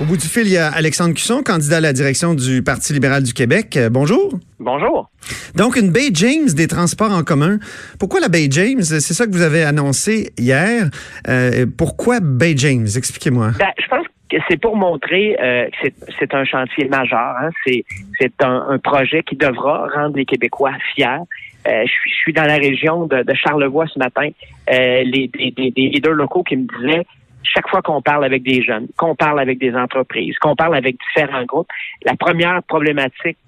Au 0.00 0.04
bout 0.04 0.16
du 0.16 0.26
fil, 0.26 0.46
il 0.46 0.52
y 0.52 0.58
a 0.58 0.68
Alexandre 0.68 1.14
Cusson, 1.14 1.42
candidat 1.44 1.76
à 1.76 1.80
la 1.80 1.92
direction 1.92 2.34
du 2.34 2.62
Parti 2.62 2.92
libéral 2.92 3.22
du 3.22 3.34
Québec. 3.34 3.76
Euh, 3.76 3.90
bonjour. 3.90 4.32
Bonjour. 4.58 5.10
Donc, 5.54 5.76
une 5.76 5.92
Bay 5.92 6.10
James 6.14 6.48
des 6.56 6.66
transports 6.66 7.12
en 7.12 7.22
commun. 7.22 7.58
Pourquoi 8.00 8.20
la 8.20 8.28
Bay 8.28 8.48
James? 8.50 8.82
C'est 8.82 9.14
ça 9.14 9.26
que 9.26 9.32
vous 9.32 9.42
avez 9.42 9.62
annoncé 9.62 10.32
hier. 10.38 10.86
Euh, 11.28 11.66
pourquoi 11.76 12.20
Bay 12.20 12.54
James? 12.56 12.86
Expliquez-moi. 12.96 13.50
Ben, 13.58 13.68
je 13.78 13.86
pense 13.88 14.06
que 14.30 14.38
c'est 14.48 14.60
pour 14.60 14.76
montrer 14.76 15.36
euh, 15.40 15.66
que 15.82 15.88
c'est 16.18 16.34
un 16.34 16.44
chantier 16.44 16.88
majeur. 16.88 17.34
Hein. 17.40 17.50
C'est 17.66 18.32
un, 18.42 18.78
projet 18.82 19.22
qui 19.22 19.36
devra 19.36 19.88
rendre 19.94 20.16
les 20.16 20.24
Québécois 20.24 20.72
fiers. 20.94 21.20
je, 21.66 21.86
suis, 21.86 22.10
je 22.10 22.16
suis 22.16 22.32
dans 22.32 22.46
la 22.46 22.56
région 22.56 23.06
de, 23.06 23.24
Charlevoix 23.34 23.86
ce 23.86 23.98
matin. 23.98 24.28
les, 24.68 25.30
des, 25.32 25.50
des 25.70 25.88
leaders 25.88 26.14
locaux 26.14 26.42
qui 26.42 26.56
me 26.56 26.66
disaient 26.80 27.04
chaque 27.42 27.68
fois 27.68 27.82
qu'on 27.82 28.02
parle 28.02 28.24
avec 28.24 28.42
des 28.42 28.62
jeunes, 28.62 28.88
qu'on 28.96 29.14
parle 29.14 29.40
avec 29.40 29.58
des 29.58 29.74
entreprises, 29.74 30.36
qu'on 30.38 30.56
parle 30.56 30.76
avec 30.76 30.96
différents 31.08 31.44
groupes, 31.44 31.68
la 32.04 32.16
première 32.16 32.62
problématique 32.62 33.38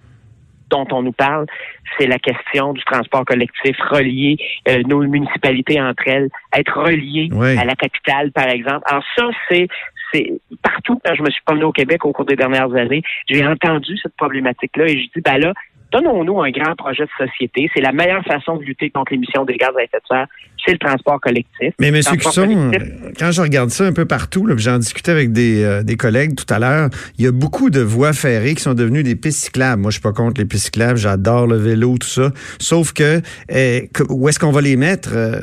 dont 0.70 0.86
on 0.90 1.02
nous 1.02 1.12
parle, 1.12 1.46
c'est 1.98 2.06
la 2.06 2.18
question 2.18 2.72
du 2.72 2.82
transport 2.84 3.24
collectif, 3.24 3.76
relier 3.90 4.36
euh, 4.68 4.82
nos 4.86 5.00
municipalités 5.02 5.80
entre 5.80 6.08
elles, 6.08 6.28
être 6.56 6.76
reliées 6.76 7.28
à 7.58 7.64
la 7.64 7.74
capitale, 7.74 8.32
par 8.32 8.48
exemple. 8.48 8.82
Alors 8.86 9.04
ça, 9.16 9.28
c'est 9.48 9.68
c'est 10.12 10.32
partout 10.62 11.00
quand 11.04 11.14
je 11.14 11.22
me 11.22 11.30
suis 11.30 11.42
promené 11.44 11.64
au 11.64 11.72
Québec 11.72 12.04
au 12.04 12.12
cours 12.12 12.24
des 12.24 12.36
dernières 12.36 12.72
années, 12.74 13.02
j'ai 13.28 13.44
entendu 13.44 13.96
cette 14.00 14.16
problématique-là 14.16 14.86
et 14.86 14.98
je 14.98 15.08
dis 15.14 15.20
ben 15.24 15.38
là, 15.38 15.52
donnons-nous 15.92 16.40
un 16.42 16.50
grand 16.50 16.74
projet 16.76 17.04
de 17.04 17.26
société. 17.26 17.70
C'est 17.74 17.80
la 17.80 17.92
meilleure 17.92 18.24
façon 18.24 18.56
de 18.56 18.64
lutter 18.64 18.90
contre 18.90 19.12
l'émission 19.12 19.44
des 19.44 19.56
gaz 19.56 19.70
à 19.78 19.82
effet 19.82 19.98
de 19.98 20.06
serre. 20.08 20.26
C'est 20.64 20.72
le 20.72 20.78
transport 20.78 21.20
collectif. 21.20 21.74
Mais 21.78 21.88
M. 21.88 22.00
Cusson, 22.18 22.70
quand 23.18 23.30
je 23.30 23.42
regarde 23.42 23.70
ça 23.70 23.84
un 23.84 23.92
peu 23.92 24.06
partout, 24.06 24.48
j'en 24.56 24.78
discutais 24.78 25.12
avec 25.12 25.28
euh, 25.36 25.82
des, 25.82 25.96
collègues 25.96 26.36
tout 26.36 26.52
à 26.52 26.58
l'heure, 26.58 26.88
il 27.18 27.24
y 27.24 27.28
a 27.28 27.32
beaucoup 27.32 27.70
de 27.70 27.80
voies 27.80 28.12
ferrées 28.12 28.54
qui 28.54 28.62
sont 28.62 28.74
devenues 28.74 29.02
des 29.02 29.14
pistes 29.14 29.44
cyclables. 29.44 29.82
Moi, 29.82 29.90
je 29.90 29.96
suis 29.96 30.02
pas 30.02 30.12
contre 30.12 30.40
les 30.40 30.46
pistes 30.46 30.66
cyclables, 30.66 30.96
j'adore 30.96 31.46
le 31.46 31.56
vélo, 31.56 31.96
tout 31.98 32.06
ça. 32.06 32.30
Sauf 32.58 32.92
que, 32.92 33.20
eh, 33.50 33.90
où 34.08 34.28
est-ce 34.28 34.38
qu'on 34.38 34.52
va 34.52 34.62
les 34.62 34.76
mettre? 34.76 35.10
Euh? 35.14 35.40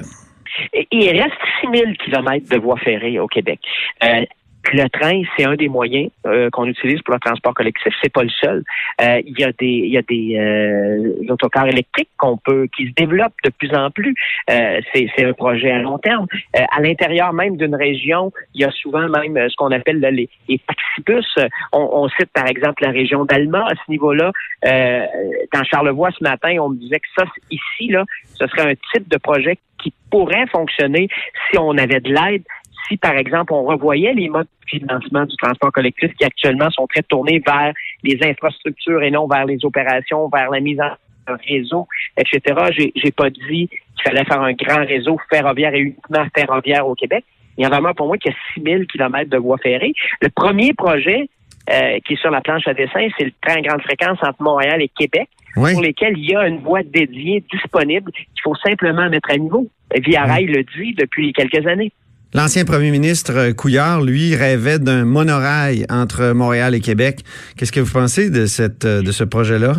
Il 0.92 1.10
reste 1.10 1.38
6000 1.62 1.98
kilomètres 1.98 2.50
de 2.50 2.58
voies 2.60 2.78
ferrées 2.78 3.20
au 3.20 3.28
Québec. 3.28 3.60
Euh, 4.04 4.26
le 4.74 4.88
train, 4.90 5.22
c'est 5.36 5.46
un 5.46 5.56
des 5.56 5.68
moyens 5.68 6.10
euh, 6.26 6.50
qu'on 6.50 6.66
utilise 6.66 7.02
pour 7.02 7.14
le 7.14 7.20
transport 7.20 7.54
collectif. 7.54 7.94
C'est 8.02 8.12
pas 8.12 8.24
le 8.24 8.30
seul. 8.30 8.64
Euh, 9.02 9.22
il 9.26 9.40
y 9.40 9.44
a 9.44 9.52
des, 9.52 9.66
il 9.66 9.92
y 9.92 9.98
a 9.98 10.02
des 10.02 10.38
euh, 10.38 11.32
autocars 11.32 11.68
électriques 11.68 12.10
qu'on 12.18 12.38
peut, 12.38 12.68
qui 12.76 12.88
se 12.88 12.94
développent 12.94 13.34
de 13.44 13.50
plus 13.50 13.74
en 13.74 13.90
plus. 13.92 14.16
c'est, 14.48 15.10
un 15.24 15.34
projet 15.34 15.72
à 15.72 15.80
long 15.80 15.98
terme. 15.98 16.26
à 16.54 16.82
l'intérieur 16.82 17.34
même 17.34 17.58
d'une 17.58 17.76
région, 17.76 18.32
il 18.54 18.62
y 18.62 18.64
a 18.64 18.72
souvent 18.72 19.08
même 19.08 19.38
ce 19.50 19.56
qu'on 19.56 19.72
appelle 19.72 20.00
les, 20.00 20.30
taxibus. 20.68 21.36
On, 21.74 21.90
on, 21.94 22.10
cite 22.10 22.32
par 22.34 22.48
exemple 22.48 22.84
la 22.84 22.92
région 22.92 23.26
d'Alma 23.26 23.66
à 23.68 23.76
ce 23.76 23.92
niveau-là. 23.92 24.32
dans 24.64 25.64
Charlevoix 25.64 26.10
ce 26.18 26.24
matin, 26.24 26.56
on 26.60 26.70
me 26.70 26.78
disait 26.78 27.00
que 27.00 27.08
ça 27.18 27.26
ici 27.50 27.90
là, 27.90 28.06
ce 28.36 28.48
serait 28.48 28.72
un 28.72 28.76
type 28.94 29.08
de 29.08 29.18
projet 29.18 29.58
qui 29.82 29.94
pourrait 30.10 30.48
fonctionner 30.48 31.08
si 31.50 31.58
on 31.58 31.78
avait 31.78 32.00
de 32.00 32.10
l'aide 32.10 32.44
si, 32.88 32.98
par 32.98 33.16
exemple, 33.16 33.54
on 33.54 33.64
revoyait 33.64 34.14
les 34.14 34.30
modes 34.30 34.48
de 34.48 34.80
financement 34.80 35.26
du 35.26 35.36
transport 35.38 35.72
collectif 35.72 36.14
qui 36.16 36.26
actuellement 36.26 36.70
sont 36.72 36.88
très 36.88 37.04
tournés 37.04 37.42
vers 37.46 37.74
les 38.04 38.20
infrastructures 38.24 39.04
et 39.04 39.12
non 39.12 39.28
vers 39.28 39.46
les 39.46 39.64
opérations, 39.64 40.30
vers 40.30 40.50
la 40.50 40.60
mise 40.60 40.80
en 40.80 41.36
réseau, 41.48 41.88
etc. 42.18 42.42
J'ai, 42.78 42.92
j'ai 42.96 43.12
pas 43.12 43.30
dit 43.30 43.70
qu'il 43.70 44.04
fallait 44.04 44.26
faire 44.26 44.42
un 44.42 44.54
grand 44.54 44.86
réseau 44.86 45.18
ferroviaire 45.30 45.74
et 45.74 45.80
uniquement 45.80 46.26
ferroviaire 46.36 46.88
au 46.88 46.96
Québec. 46.96 47.24
Il 47.58 47.64
y 47.64 47.66
a 47.66 47.70
vraiment 47.70 47.94
pour 47.94 48.08
moi 48.08 48.18
qu'il 48.18 48.32
y 48.32 48.34
a 48.34 48.38
6000 48.56 48.88
kilomètres 48.88 49.30
de 49.30 49.38
voies 49.38 49.58
ferrées. 49.58 49.94
Le 50.22 50.30
premier 50.30 50.74
projet 50.74 51.30
euh, 51.70 52.00
qui 52.06 52.14
est 52.14 52.20
sur 52.20 52.32
la 52.32 52.42
planche 52.42 52.68
à 52.68 52.74
dessin, 52.74 53.08
c'est 53.18 53.26
le 53.26 53.32
train 53.42 53.58
à 53.58 53.62
grande 53.62 53.82
fréquence 53.82 54.18
entre 54.24 54.42
Montréal 54.42 54.82
et 54.82 54.88
Québec, 54.88 55.30
pour 55.54 55.82
lesquels 55.82 56.18
il 56.18 56.32
y 56.32 56.36
a 56.36 56.48
une 56.48 56.60
voie 56.60 56.82
dédiée 56.82 57.44
disponible 57.52 58.12
qu'il 58.12 58.42
faut 58.44 58.56
simplement 58.56 59.10
mettre 59.10 59.30
à 59.32 59.38
niveau. 59.38 59.68
Via 59.96 60.24
Rail 60.24 60.46
le 60.46 60.64
dit 60.64 60.96
depuis 60.96 61.34
quelques 61.34 61.68
années. 61.68 61.92
L'ancien 62.34 62.64
premier 62.64 62.92
ministre 62.92 63.34
euh, 63.36 63.54
Couillard, 63.54 64.02
lui, 64.02 64.36
rêvait 64.38 64.80
d'un 64.80 65.04
monorail 65.04 65.86
entre 65.90 66.32
Montréal 66.32 66.74
et 66.74 66.80
Québec. 66.80 67.20
Qu'est-ce 67.58 67.74
que 67.74 67.82
vous 67.82 67.92
pensez 67.92 68.30
de 68.30 68.46
cette 68.46 68.86
euh, 68.86 69.02
de 69.02 69.12
ce 69.12 69.26
projet-là? 69.26 69.74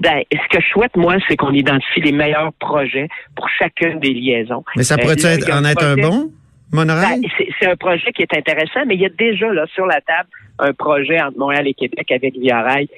Ben, 0.00 0.22
ce 0.32 0.56
que 0.56 0.60
je 0.60 0.66
souhaite, 0.66 0.96
moi, 0.96 1.14
c'est 1.28 1.36
qu'on 1.36 1.52
identifie 1.52 2.00
les 2.00 2.10
meilleurs 2.10 2.52
projets 2.54 3.08
pour 3.36 3.48
chacune 3.56 4.00
des 4.00 4.12
liaisons. 4.14 4.64
Mais 4.76 4.82
ça 4.82 4.98
pourrait 4.98 5.24
euh, 5.24 5.28
être, 5.28 5.52
en 5.52 5.64
être 5.64 5.84
un 5.84 5.94
bon 5.94 6.32
monorail? 6.72 7.20
Ben, 7.20 7.46
c'est 7.60 7.66
un 7.68 7.76
projet 7.76 8.10
qui 8.10 8.22
est 8.22 8.36
intéressant, 8.36 8.80
mais 8.84 8.96
il 8.96 9.02
y 9.02 9.06
a 9.06 9.10
déjà 9.10 9.52
là 9.52 9.64
sur 9.72 9.86
la 9.86 10.00
table 10.00 10.28
un 10.58 10.72
projet 10.72 11.20
entre 11.22 11.38
Montréal 11.38 11.68
et 11.68 11.74
Québec 11.74 12.10
avec 12.10 12.36
Via 12.36 12.62
Rail. 12.62 12.88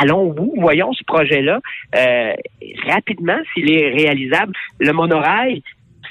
Allons-vous, 0.00 0.54
voyons 0.56 0.92
ce 0.92 1.04
projet-là 1.04 1.60
rapidement 2.88 3.38
s'il 3.52 3.70
est 3.70 3.90
réalisable. 3.90 4.54
Le 4.80 4.92
monorail, 4.92 5.62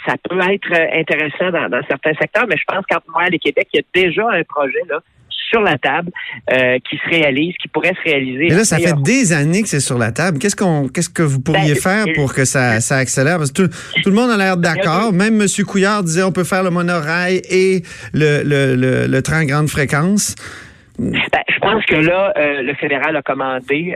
ça 0.05 0.15
peut 0.29 0.39
être 0.39 0.71
euh, 0.71 0.99
intéressant 0.99 1.51
dans, 1.51 1.81
certains 1.87 2.13
secteurs, 2.13 2.45
mais 2.47 2.57
je 2.57 2.63
pense 2.67 2.85
qu'entre 2.89 3.09
Montréal 3.09 3.33
et 3.33 3.39
Québec, 3.39 3.67
il 3.73 3.77
y 3.77 3.79
a 3.79 4.03
déjà 4.07 4.23
un 4.29 4.43
projet 4.43 4.81
là 4.89 4.99
sur 5.29 5.61
la 5.61 5.77
table 5.77 6.11
euh, 6.51 6.79
qui 6.89 6.97
se 6.97 7.09
réalise, 7.09 7.53
qui 7.61 7.67
pourrait 7.67 7.93
se 7.93 8.09
réaliser. 8.09 8.47
Mais 8.49 8.55
là, 8.55 8.63
ça 8.63 8.77
fait 8.77 8.99
des 9.03 9.33
années 9.33 9.61
que 9.61 9.67
c'est 9.67 9.79
sur 9.79 9.99
la 9.99 10.11
table. 10.11 10.39
Qu'est-ce 10.39 10.55
qu'on, 10.55 10.87
qu'est-ce 10.87 11.09
que 11.09 11.21
vous 11.21 11.41
pourriez 11.41 11.73
ben, 11.73 11.81
faire 11.81 12.05
pour 12.15 12.33
que 12.33 12.43
ça, 12.43 12.79
ça 12.79 12.97
accélère? 12.97 13.37
Parce 13.37 13.51
que 13.51 13.63
tout, 13.63 13.69
tout 14.03 14.09
le 14.09 14.15
monde 14.15 14.31
a 14.31 14.37
l'air 14.37 14.57
d'accord. 14.57 15.13
Même 15.13 15.39
M. 15.39 15.47
Couillard 15.67 16.03
disait 16.03 16.23
on 16.23 16.31
peut 16.31 16.43
faire 16.43 16.63
le 16.63 16.71
monorail 16.71 17.41
et 17.51 17.83
le, 18.13 18.41
le, 18.43 19.05
le, 19.07 19.21
train 19.21 19.45
grande 19.45 19.69
fréquence. 19.69 20.35
Ben, 20.97 21.13
je 21.49 21.59
pense 21.59 21.85
que 21.85 21.95
là, 21.95 22.33
euh, 22.35 22.63
le 22.63 22.73
fédéral 22.73 23.15
a 23.15 23.21
commandé 23.21 23.95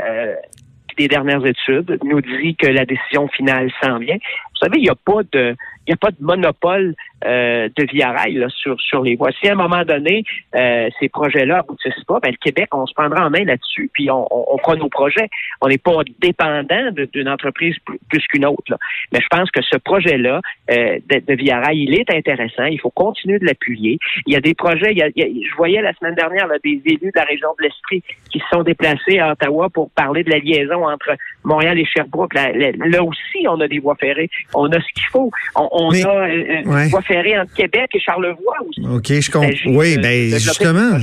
des 0.97 1.07
dernières 1.07 1.45
études, 1.45 1.97
nous 2.03 2.21
dit 2.21 2.55
que 2.55 2.67
la 2.67 2.85
décision 2.85 3.27
finale 3.29 3.71
s'en 3.81 3.99
vient. 3.99 4.15
Vous 4.15 4.65
savez, 4.65 4.77
il 4.77 4.83
n'y 4.83 4.89
a 4.89 4.95
pas 4.95 5.21
de 5.31 5.55
n'y 5.87 5.93
a 5.93 5.97
pas 5.97 6.11
de 6.11 6.17
monopole 6.19 6.95
euh, 7.25 7.69
de 7.75 7.85
Via 7.91 8.11
Rail 8.11 8.35
là, 8.35 8.47
sur, 8.49 8.79
sur 8.79 9.01
les 9.01 9.15
voies. 9.15 9.31
Si 9.39 9.47
à 9.47 9.53
un 9.53 9.55
moment 9.55 9.83
donné, 9.83 10.23
euh, 10.55 10.89
ces 10.99 11.09
projets-là 11.09 11.59
aboutissent 11.59 12.03
pas, 12.07 12.19
ben, 12.19 12.31
le 12.31 12.37
Québec, 12.37 12.67
on 12.73 12.85
se 12.85 12.93
prendra 12.93 13.25
en 13.25 13.29
main 13.29 13.43
là-dessus, 13.43 13.89
puis 13.93 14.11
on, 14.11 14.27
on, 14.31 14.57
fera 14.59 14.75
nos 14.75 14.89
projets. 14.89 15.29
On 15.61 15.67
n'est 15.67 15.77
pas 15.77 16.01
dépendant 16.19 16.91
d'une 17.13 17.29
entreprise 17.29 17.75
plus, 18.09 18.27
qu'une 18.27 18.45
autre. 18.45 18.63
Là. 18.69 18.77
Mais 19.11 19.19
je 19.21 19.27
pense 19.29 19.49
que 19.51 19.61
ce 19.61 19.77
projet-là 19.77 20.41
euh, 20.71 20.99
de, 21.09 21.19
de 21.25 21.33
Via 21.33 21.59
Rail, 21.59 21.83
il 21.83 21.95
est 21.95 22.13
intéressant. 22.13 22.65
Il 22.65 22.79
faut 22.79 22.89
continuer 22.89 23.39
de 23.39 23.45
l'appuyer. 23.45 23.99
Il 24.25 24.33
y 24.33 24.35
a 24.35 24.41
des 24.41 24.53
projets, 24.53 24.91
il 24.91 24.97
y 24.97 25.01
a, 25.01 25.09
je 25.09 25.55
voyais 25.55 25.81
la 25.81 25.93
semaine 25.93 26.15
dernière 26.15 26.47
là, 26.47 26.55
des 26.63 26.81
élus 26.85 27.11
de 27.11 27.19
la 27.19 27.23
région 27.23 27.49
de 27.59 27.63
l'Estrie 27.63 28.03
qui 28.31 28.39
se 28.39 28.45
sont 28.51 28.63
déplacés 28.63 29.19
à 29.19 29.31
Ottawa 29.31 29.69
pour 29.69 29.89
parler 29.91 30.23
de 30.23 30.29
la 30.29 30.39
liaison 30.39 30.87
entre 30.87 31.15
Montréal 31.43 31.79
et 31.79 31.85
Sherbrooke. 31.85 32.33
Là, 32.33 32.51
là, 32.53 33.03
aussi, 33.03 33.47
on 33.47 33.59
a 33.61 33.67
des 33.67 33.79
voies 33.79 33.95
ferrées. 33.95 34.29
On 34.53 34.67
a 34.71 34.79
ce 34.79 34.93
qu'il 34.93 35.05
faut. 35.11 35.31
On, 35.55 35.69
on 35.77 35.91
a 35.91 36.29
une 36.29 36.89
voie 36.89 37.01
ferrée 37.01 37.37
entre 37.39 37.53
Québec 37.53 37.89
et 37.93 37.99
Charlevoix 37.99 38.55
aussi. 38.67 38.81
OK, 38.87 39.21
je 39.21 39.31
comprends. 39.31 39.49
Oui, 39.67 39.97
ben 39.97 40.29
justement. 40.31 40.99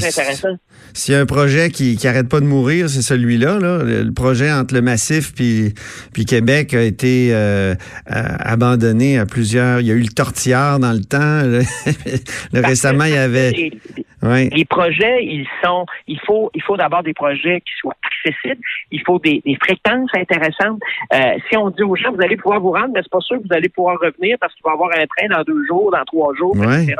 S'il 0.92 1.14
y 1.14 1.16
a 1.16 1.20
un 1.20 1.26
projet 1.26 1.70
qui 1.70 1.98
n'arrête 2.04 2.28
pas 2.28 2.40
de 2.40 2.46
mourir, 2.46 2.88
c'est 2.88 3.02
celui-là. 3.02 3.58
Là. 3.58 3.78
Le 3.82 4.12
projet 4.12 4.52
entre 4.52 4.74
le 4.74 4.80
Massif 4.80 5.34
puis, 5.34 5.74
puis 6.12 6.24
Québec 6.24 6.72
a 6.72 6.82
été 6.82 7.30
euh, 7.32 7.74
abandonné 8.06 9.18
à 9.18 9.26
plusieurs. 9.26 9.80
Il 9.80 9.86
y 9.86 9.90
a 9.90 9.94
eu 9.94 10.02
le 10.02 10.14
tortillard 10.14 10.78
dans 10.78 10.92
le 10.92 11.04
temps. 11.04 11.42
le, 11.42 12.60
récemment, 12.66 13.04
il 13.04 13.14
y 13.14 13.16
avait. 13.16 13.72
Les 14.22 14.64
projets, 14.64 15.22
ils 15.22 15.46
sont, 15.62 15.84
il 16.06 16.18
faut, 16.20 16.50
il 16.54 16.62
faut 16.62 16.76
d'abord 16.76 17.02
des 17.02 17.12
projets 17.12 17.60
qui 17.60 17.72
soient 17.78 17.96
accessibles. 18.04 18.62
Il 18.90 19.02
faut 19.04 19.18
des, 19.18 19.42
fréquences 19.60 20.10
intéressantes. 20.14 20.80
Euh, 21.12 21.36
si 21.48 21.56
on 21.56 21.70
dit 21.70 21.82
aux 21.82 21.96
gens, 21.96 22.12
vous 22.12 22.22
allez 22.22 22.36
pouvoir 22.36 22.60
vous 22.60 22.72
rendre, 22.72 22.90
mais 22.94 23.00
c'est 23.02 23.10
pas 23.10 23.20
sûr 23.20 23.36
que 23.36 23.42
vous 23.46 23.54
allez 23.54 23.68
pouvoir 23.68 23.98
revenir 24.00 24.36
parce 24.40 24.54
qu'il 24.54 24.62
va 24.64 24.70
y 24.70 24.74
avoir 24.74 24.90
un 24.90 25.06
train 25.06 25.28
dans 25.36 25.42
deux 25.42 25.64
jours, 25.66 25.90
dans 25.90 26.04
trois 26.04 26.34
jours, 26.34 26.56
etc. 26.56 26.94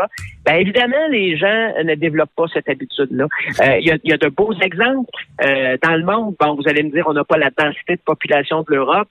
Ben 0.45 0.57
évidemment, 0.57 1.09
les 1.11 1.37
gens 1.37 1.73
ne 1.83 1.95
développent 1.95 2.35
pas 2.37 2.47
cette 2.53 2.69
habitude-là. 2.69 3.27
Euh, 3.61 3.79
il 3.81 3.99
y, 4.05 4.13
a, 4.13 4.17
de 4.17 4.29
beaux 4.29 4.53
exemples 4.61 5.11
euh, 5.45 5.77
dans 5.83 5.97
le 5.97 6.05
monde. 6.05 6.35
Bon, 6.39 6.55
vous 6.55 6.69
allez 6.69 6.83
me 6.83 6.91
dire, 6.91 7.05
on 7.07 7.15
n'a 7.15 7.25
pas 7.25 7.39
la 7.39 7.51
densité 7.57 7.97
de 7.97 8.03
population 8.05 8.63
de 8.63 8.75
l'Europe. 8.75 9.09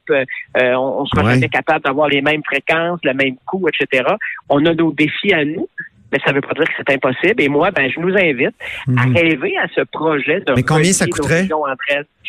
on, 0.55 0.77
on 0.77 1.05
sera 1.05 1.31
jamais 1.31 1.49
capable 1.49 1.83
d'avoir 1.83 2.07
les 2.07 2.21
mêmes 2.21 2.43
fréquences, 2.43 2.99
le 3.03 3.13
même 3.13 3.35
coût, 3.45 3.67
etc. 3.67 4.03
On 4.49 4.65
a 4.65 4.73
nos 4.73 4.91
défis 4.91 5.33
à 5.33 5.43
nous 5.43 5.67
mais 6.13 6.19
ça 6.23 6.29
ne 6.29 6.35
veut 6.35 6.41
pas 6.41 6.53
dire 6.53 6.65
que 6.65 6.73
c'est 6.77 6.93
impossible. 6.93 7.41
Et 7.41 7.49
moi, 7.49 7.71
ben, 7.71 7.89
je 7.89 7.99
nous 7.99 8.15
invite 8.15 8.55
à 8.87 9.07
mhm. 9.07 9.17
rêver 9.17 9.57
à 9.57 9.67
ce 9.75 9.81
projet 9.81 10.41
de. 10.41 10.53
Mais 10.53 10.63
combien 10.63 10.93
ça 10.93 11.07
coûterait? 11.07 11.47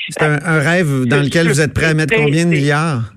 C'est 0.08 0.22
un, 0.22 0.58
rêve 0.58 1.04
dans 1.04 1.22
lequel 1.22 1.48
vous 1.48 1.60
êtes 1.60 1.74
prêt 1.74 1.86
à 1.86 1.94
mettre 1.94 2.16
combien 2.16 2.44
de 2.44 2.50
milliards? 2.50 3.12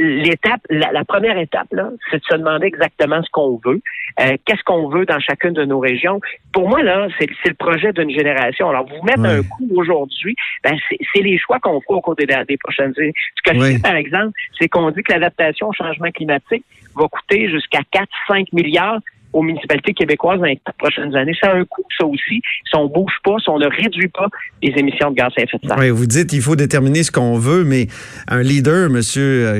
L'étape, 0.00 0.62
la, 0.70 1.04
première 1.04 1.38
étape, 1.38 1.68
là, 1.72 1.90
c'est 2.10 2.18
de 2.18 2.24
se 2.24 2.34
demander 2.34 2.66
exactement 2.66 3.22
ce 3.22 3.30
qu'on 3.30 3.60
veut. 3.64 3.80
Euh, 4.18 4.36
qu'est-ce 4.44 4.62
qu'on 4.64 4.88
veut 4.88 5.04
dans 5.04 5.20
chacune 5.20 5.52
de 5.52 5.64
nos 5.64 5.78
régions? 5.78 6.20
Pour 6.52 6.68
moi, 6.68 6.82
là, 6.82 7.08
c'est 7.18 7.28
le 7.46 7.54
projet 7.54 7.92
d'une 7.92 8.10
génération. 8.10 8.70
Alors, 8.70 8.86
vous 8.86 9.02
mettre 9.04 9.24
un 9.24 9.42
coup 9.42 9.68
aujourd'hui, 9.76 10.34
ben, 10.64 10.76
c'est 10.90 11.22
les 11.22 11.38
choix 11.38 11.58
qu'on 11.60 11.80
fera 11.80 11.94
au 11.94 12.00
cours 12.00 12.16
des, 12.16 12.26
prochaines 12.58 12.94
années. 12.98 13.12
Ce 13.36 13.50
que 13.50 13.56
je 13.56 13.60
sais, 13.60 13.78
par 13.78 13.94
exemple, 13.94 14.32
c'est 14.58 14.68
qu'on 14.68 14.90
dit 14.90 15.02
que 15.02 15.12
l'adaptation 15.12 15.68
au 15.68 15.72
changement 15.72 16.10
climatique 16.10 16.64
va 16.96 17.06
coûter 17.08 17.50
jusqu'à 17.50 17.80
4-5 18.28 18.46
milliards 18.52 19.00
aux 19.32 19.42
municipalités 19.42 19.94
québécoises 19.94 20.38
dans 20.38 20.46
les 20.46 20.60
prochaines 20.78 21.14
années. 21.14 21.32
C'est 21.40 21.48
un 21.48 21.64
coût, 21.64 21.84
ça 21.98 22.04
aussi. 22.04 22.40
Si 22.64 22.76
on 22.76 22.86
bouge 22.86 23.12
pas, 23.24 23.36
si 23.42 23.48
on 23.48 23.58
ne 23.58 23.66
réduit 23.66 24.08
pas 24.08 24.26
les 24.62 24.72
émissions 24.76 25.10
de 25.10 25.16
gaz 25.16 25.32
à 25.36 25.42
effet 25.42 25.58
de 25.62 25.68
serre. 25.68 25.78
Oui, 25.78 25.90
vous 25.90 26.06
dites 26.06 26.30
qu'il 26.30 26.42
faut 26.42 26.56
déterminer 26.56 27.02
ce 27.02 27.10
qu'on 27.10 27.38
veut, 27.38 27.64
mais 27.64 27.86
un 28.28 28.42
leader, 28.42 28.86
M. 28.86 29.00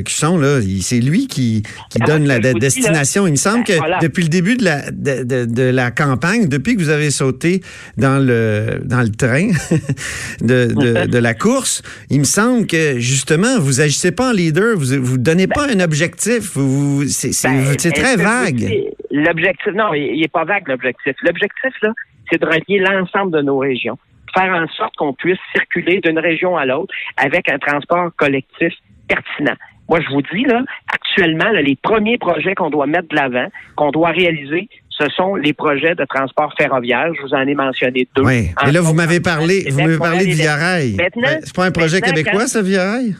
Cusson, 0.04 0.38
là, 0.38 0.60
c'est 0.80 1.00
lui 1.00 1.26
qui, 1.26 1.62
qui 1.90 1.98
ah, 2.00 2.06
donne 2.06 2.26
la 2.26 2.38
destination. 2.38 3.26
Il 3.26 3.32
me 3.32 3.36
semble 3.36 3.64
que 3.64 4.00
depuis 4.02 4.22
le 4.22 4.28
début 4.28 4.56
de 4.56 4.64
la, 4.64 4.90
de, 4.90 5.44
de, 5.44 5.62
la 5.62 5.90
campagne, 5.90 6.48
depuis 6.48 6.74
que 6.74 6.80
vous 6.80 6.90
avez 6.90 7.10
sauté 7.10 7.60
dans 7.96 8.24
le, 8.24 8.80
dans 8.84 9.02
le 9.02 9.10
train 9.10 9.48
de, 10.40 11.06
de, 11.06 11.18
la 11.18 11.34
course, 11.34 11.82
il 12.10 12.20
me 12.20 12.24
semble 12.24 12.66
que 12.66 12.98
justement, 12.98 13.58
vous 13.58 13.80
agissez 13.80 14.12
pas 14.12 14.30
en 14.30 14.32
leader, 14.32 14.76
vous 14.76 14.94
ne 14.94 15.16
donnez 15.16 15.46
pas 15.46 15.66
ben 15.66 15.80
un 15.80 15.84
objectif. 15.84 16.52
Vous, 16.54 17.04
c'est 17.06 17.30
ben, 17.48 17.76
très 17.76 18.16
vague. 18.16 18.90
L'objectif, 19.10 19.72
non, 19.74 19.92
il 19.94 20.20
n'est 20.20 20.28
pas 20.28 20.44
vague 20.44 20.68
l'objectif. 20.68 21.14
L'objectif, 21.22 21.72
là, 21.82 21.92
c'est 22.30 22.40
de 22.40 22.46
relier 22.46 22.78
l'ensemble 22.78 23.32
de 23.32 23.42
nos 23.42 23.58
régions. 23.58 23.98
Faire 24.34 24.54
en 24.54 24.68
sorte 24.68 24.94
qu'on 24.96 25.12
puisse 25.12 25.38
circuler 25.52 26.00
d'une 26.00 26.18
région 26.18 26.56
à 26.56 26.64
l'autre 26.64 26.94
avec 27.16 27.48
un 27.48 27.58
transport 27.58 28.10
collectif 28.16 28.72
pertinent. 29.08 29.56
Moi, 29.88 29.98
je 30.00 30.08
vous 30.14 30.22
dis, 30.22 30.44
là, 30.44 30.62
actuellement, 30.92 31.50
les 31.50 31.76
premiers 31.82 32.16
projets 32.16 32.54
qu'on 32.54 32.70
doit 32.70 32.86
mettre 32.86 33.08
de 33.08 33.16
l'avant, 33.16 33.48
qu'on 33.74 33.90
doit 33.90 34.10
réaliser, 34.10 34.68
ce 34.88 35.08
sont 35.16 35.34
les 35.34 35.52
projets 35.52 35.96
de 35.96 36.04
transport 36.04 36.54
ferroviaire. 36.56 37.12
Je 37.16 37.22
vous 37.22 37.34
en 37.34 37.40
ai 37.40 37.54
mentionné 37.54 38.06
deux. 38.14 38.22
Oui. 38.22 38.50
Et 38.64 38.70
là, 38.70 38.80
vous 38.80 38.94
m'avez 38.94 39.18
parlé, 39.18 39.64
vous 39.68 39.80
m'avez 39.80 39.98
parlé 39.98 40.26
de 40.26 40.32
Via 40.32 40.54
Rail. 40.54 40.96
C'est 41.42 41.56
pas 41.56 41.64
un 41.64 41.72
projet 41.72 42.00
québécois, 42.00 42.46
ça, 42.46 42.62
Via 42.62 42.92
Rail? 42.92 43.16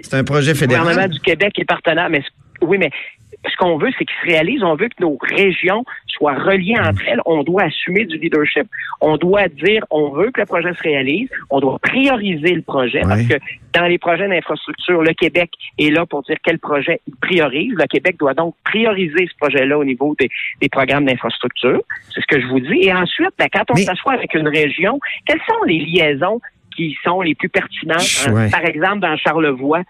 C'est 0.00 0.14
un 0.14 0.22
projet 0.22 0.54
fédéral? 0.54 0.84
Le 0.84 0.90
gouvernement 0.90 1.12
du 1.12 1.20
Québec 1.20 1.58
est 1.58 1.64
partenaire, 1.64 2.08
mais 2.08 2.22
oui, 2.60 2.78
mais 2.78 2.90
ce 3.48 3.56
qu'on 3.56 3.76
veut, 3.78 3.90
c'est 3.98 4.04
qu'il 4.04 4.16
se 4.22 4.26
réalise. 4.26 4.62
On 4.62 4.74
veut 4.74 4.88
que 4.88 5.00
nos 5.00 5.18
régions 5.20 5.84
soient 6.06 6.34
reliées 6.34 6.78
entre 6.78 7.02
elles. 7.06 7.20
On 7.26 7.42
doit 7.42 7.64
assumer 7.64 8.04
du 8.04 8.18
leadership. 8.18 8.66
On 9.00 9.16
doit 9.16 9.48
dire, 9.48 9.84
on 9.90 10.10
veut 10.10 10.30
que 10.30 10.40
le 10.40 10.46
projet 10.46 10.72
se 10.74 10.82
réalise. 10.82 11.28
On 11.50 11.60
doit 11.60 11.78
prioriser 11.78 12.54
le 12.54 12.62
projet 12.62 13.00
parce 13.00 13.22
que 13.22 13.34
dans 13.72 13.86
les 13.86 13.98
projets 13.98 14.28
d'infrastructure, 14.28 15.02
le 15.02 15.12
Québec 15.12 15.50
est 15.78 15.90
là 15.90 16.06
pour 16.06 16.22
dire 16.22 16.36
quel 16.42 16.58
projet 16.58 17.00
il 17.06 17.14
priorise. 17.16 17.74
Le 17.76 17.86
Québec 17.86 18.16
doit 18.18 18.34
donc 18.34 18.54
prioriser 18.64 19.28
ce 19.30 19.36
projet-là 19.38 19.78
au 19.78 19.84
niveau 19.84 20.16
des, 20.18 20.68
programmes 20.68 21.04
d'infrastructure. 21.04 21.82
C'est 22.14 22.20
ce 22.20 22.26
que 22.26 22.40
je 22.40 22.46
vous 22.46 22.60
dis. 22.60 22.80
Et 22.82 22.92
ensuite, 22.92 23.30
ben, 23.38 23.48
quand 23.52 23.64
on 23.70 23.76
s'assoit 23.76 24.14
avec 24.14 24.34
une 24.34 24.48
région, 24.48 24.98
quelles 25.26 25.40
sont 25.48 25.62
les 25.66 25.78
liaisons 25.78 26.40
qui 26.74 26.96
sont 27.04 27.20
les 27.20 27.34
plus 27.34 27.48
pertinentes? 27.48 28.50
Par 28.50 28.64
exemple, 28.64 29.00
dans 29.00 29.16
Charlevoix, 29.16 29.82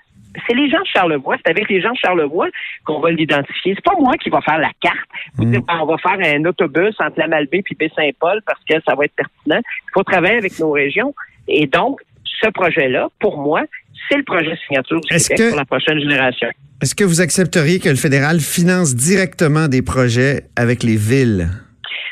c'est 0.46 0.54
les 0.54 0.68
gens 0.70 0.80
de 0.80 0.86
Charlevoix, 0.86 1.36
c'est 1.44 1.50
avec 1.50 1.68
les 1.68 1.80
gens 1.80 1.92
de 1.92 1.98
Charlevoix 1.98 2.48
qu'on 2.84 3.00
va 3.00 3.10
l'identifier. 3.10 3.74
C'est 3.74 3.84
pas 3.84 3.98
moi 3.98 4.14
qui 4.16 4.30
va 4.30 4.40
faire 4.40 4.58
la 4.58 4.70
carte. 4.80 5.08
Mm. 5.38 5.58
Ben, 5.58 5.78
on 5.80 5.86
va 5.86 5.96
faire 5.98 6.18
un 6.20 6.44
autobus 6.44 6.94
entre 6.98 7.18
la 7.18 7.28
Malbaie 7.28 7.62
et 7.68 7.74
Baie-Saint-Paul 7.74 8.42
parce 8.46 8.60
que 8.68 8.74
ça 8.86 8.94
va 8.94 9.04
être 9.04 9.14
pertinent. 9.14 9.60
Il 9.60 9.90
faut 9.94 10.02
travailler 10.02 10.38
avec 10.38 10.58
nos 10.58 10.70
régions. 10.70 11.14
Et 11.48 11.66
donc, 11.66 12.00
ce 12.24 12.50
projet-là, 12.50 13.08
pour 13.20 13.38
moi, 13.38 13.62
c'est 14.08 14.18
le 14.18 14.24
projet 14.24 14.56
signature 14.66 15.00
du 15.00 15.08
Québec 15.08 15.48
pour 15.48 15.56
la 15.56 15.64
prochaine 15.64 15.98
génération. 15.98 16.48
Est-ce 16.82 16.94
que 16.94 17.04
vous 17.04 17.20
accepteriez 17.20 17.80
que 17.80 17.88
le 17.88 17.96
fédéral 17.96 18.40
finance 18.40 18.94
directement 18.94 19.68
des 19.68 19.82
projets 19.82 20.42
avec 20.56 20.82
les 20.82 20.96
villes? 20.96 21.48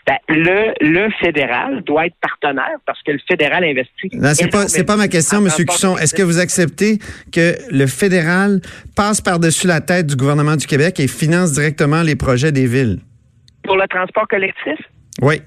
Ben, 0.07 0.19
le, 0.29 0.75
le 0.83 1.11
fédéral 1.19 1.83
doit 1.85 2.07
être 2.07 2.17
partenaire 2.21 2.77
parce 2.85 3.03
que 3.03 3.13
le 3.13 3.21
fédéral 3.27 3.65
investit. 3.65 4.11
Non, 4.13 4.35
c'est 4.35 4.51
pas, 4.51 4.69
c'est 4.69 4.85
pas 4.85 4.97
ma 4.97 5.09
question, 5.09 5.39
M. 5.39 5.49
Cusson. 5.67 5.97
Est-ce 5.97 6.15
que 6.15 6.23
vous 6.23 6.39
acceptez 6.39 6.99
que 7.33 7.55
le 7.71 7.87
fédéral 7.87 8.61
passe 8.97 9.23
par-dessus 9.23 9.67
la 9.67 9.81
tête 9.81 10.07
du 10.07 10.17
gouvernement 10.17 10.57
du 10.57 10.67
Québec 10.67 11.01
et 11.01 11.09
finance 11.09 11.53
directement 11.53 12.03
les 12.03 12.17
projets 12.17 12.53
des 12.53 12.67
villes? 12.67 12.99
Pour 13.63 13.77
le 13.77 13.89
transport 13.89 14.29
collectif? 14.29 14.79
Oui. 15.23 15.41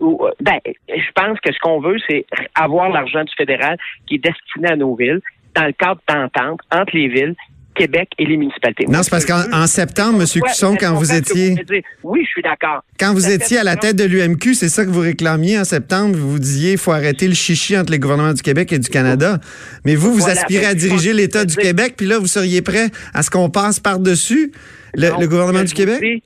Euh, 0.00 0.30
ben, 0.40 0.58
je 0.88 1.12
pense 1.14 1.38
que 1.40 1.52
ce 1.52 1.58
qu'on 1.60 1.80
veut, 1.80 1.98
c'est 2.08 2.24
avoir 2.54 2.88
l'argent 2.88 3.24
du 3.24 3.32
fédéral 3.36 3.76
qui 4.06 4.14
est 4.14 4.24
destiné 4.24 4.68
à 4.70 4.76
nos 4.76 4.94
villes 4.96 5.20
dans 5.54 5.66
le 5.66 5.72
cadre 5.72 6.00
d'entente 6.08 6.60
entre 6.72 6.96
les 6.96 7.08
villes 7.08 7.34
Québec 7.78 8.08
et 8.18 8.26
les 8.26 8.36
municipalités. 8.36 8.86
Non, 8.88 9.02
c'est 9.02 9.10
parce 9.10 9.24
qu'en 9.24 9.66
septembre, 9.66 10.20
M. 10.20 10.42
Cusson, 10.42 10.76
quand 10.78 10.94
vous 10.94 11.12
étiez... 11.12 11.54
oui, 12.02 12.24
je 12.24 12.28
suis 12.28 12.42
d'accord. 12.42 12.82
Quand 12.98 13.14
vous 13.14 13.30
étiez 13.30 13.58
à 13.58 13.64
la 13.64 13.76
tête 13.76 13.96
de 13.96 14.04
l'UMQ, 14.04 14.54
c'est 14.54 14.68
ça 14.68 14.84
que 14.84 14.90
vous 14.90 15.00
réclamiez 15.00 15.58
en 15.58 15.64
septembre. 15.64 16.16
Vous 16.16 16.38
disiez 16.38 16.70
qu'il 16.70 16.78
faut 16.78 16.92
arrêter 16.92 17.28
le 17.28 17.34
chichi 17.34 17.78
entre 17.78 17.92
les 17.92 17.98
gouvernements 17.98 18.34
du 18.34 18.42
Québec 18.42 18.72
et 18.72 18.78
du 18.78 18.88
Canada. 18.88 19.38
Mais 19.84 19.94
vous, 19.94 20.12
vous 20.12 20.28
aspirez 20.28 20.66
à 20.66 20.74
diriger 20.74 21.12
l'État 21.12 21.44
du 21.44 21.56
Québec, 21.56 21.94
puis 21.96 22.06
là, 22.06 22.18
vous 22.18 22.26
seriez 22.26 22.62
prêt 22.62 22.88
à 23.14 23.22
ce 23.22 23.30
qu'on 23.30 23.48
passe 23.48 23.80
par-dessus 23.80 24.52
le, 24.94 25.26
gouvernement 25.26 25.62
du 25.62 25.74
Québec? 25.74 26.22